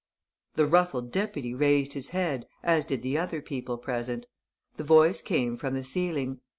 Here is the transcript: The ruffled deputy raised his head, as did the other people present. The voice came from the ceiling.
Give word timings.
The 0.55 0.65
ruffled 0.65 1.11
deputy 1.11 1.53
raised 1.53 1.93
his 1.93 2.07
head, 2.07 2.47
as 2.63 2.85
did 2.85 3.03
the 3.03 3.19
other 3.19 3.39
people 3.39 3.77
present. 3.77 4.25
The 4.77 4.83
voice 4.83 5.21
came 5.21 5.57
from 5.57 5.75
the 5.75 5.83
ceiling. 5.83 6.39